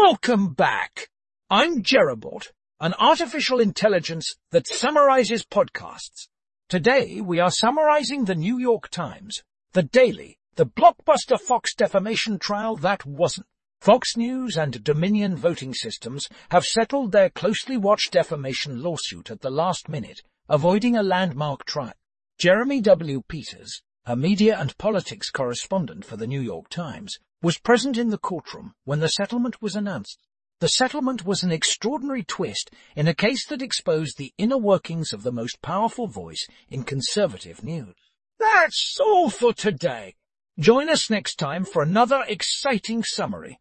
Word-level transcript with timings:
Welcome 0.00 0.54
back. 0.54 1.10
I'm 1.50 1.82
JeremyBot, 1.82 2.48
an 2.80 2.94
artificial 2.98 3.60
intelligence 3.60 4.34
that 4.50 4.66
summarizes 4.66 5.44
podcasts. 5.44 6.28
Today 6.68 7.20
we 7.20 7.38
are 7.38 7.50
summarizing 7.50 8.24
the 8.24 8.34
New 8.34 8.58
York 8.58 8.88
Times, 8.88 9.42
the 9.74 9.82
Daily, 9.82 10.38
the 10.56 10.64
blockbuster 10.66 11.38
Fox 11.38 11.74
defamation 11.74 12.38
trial 12.38 12.74
that 12.76 13.04
wasn't. 13.04 13.46
Fox 13.80 14.16
News 14.16 14.56
and 14.56 14.82
Dominion 14.82 15.36
voting 15.36 15.74
systems 15.74 16.26
have 16.50 16.64
settled 16.64 17.12
their 17.12 17.28
closely 17.28 17.76
watched 17.76 18.12
defamation 18.12 18.82
lawsuit 18.82 19.30
at 19.30 19.42
the 19.42 19.50
last 19.50 19.90
minute, 19.90 20.22
avoiding 20.48 20.96
a 20.96 21.02
landmark 21.02 21.64
trial. 21.66 21.94
Jeremy 22.38 22.80
W. 22.80 23.22
Peters, 23.28 23.82
a 24.06 24.16
media 24.16 24.58
and 24.58 24.76
politics 24.78 25.30
correspondent 25.30 26.04
for 26.04 26.16
the 26.16 26.26
New 26.26 26.40
York 26.40 26.70
Times, 26.70 27.18
was 27.42 27.58
present 27.58 27.98
in 27.98 28.10
the 28.10 28.18
courtroom 28.18 28.74
when 28.84 29.00
the 29.00 29.08
settlement 29.08 29.60
was 29.60 29.74
announced. 29.74 30.22
The 30.60 30.68
settlement 30.68 31.26
was 31.26 31.42
an 31.42 31.50
extraordinary 31.50 32.22
twist 32.22 32.70
in 32.94 33.08
a 33.08 33.14
case 33.14 33.44
that 33.46 33.60
exposed 33.60 34.16
the 34.16 34.32
inner 34.38 34.58
workings 34.58 35.12
of 35.12 35.24
the 35.24 35.32
most 35.32 35.60
powerful 35.60 36.06
voice 36.06 36.46
in 36.70 36.84
conservative 36.84 37.64
news. 37.64 37.96
That's 38.38 38.96
all 39.04 39.28
for 39.28 39.52
today. 39.52 40.14
Join 40.58 40.88
us 40.88 41.10
next 41.10 41.36
time 41.36 41.64
for 41.64 41.82
another 41.82 42.24
exciting 42.28 43.02
summary. 43.02 43.58